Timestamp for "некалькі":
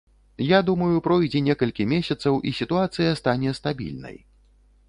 1.49-1.87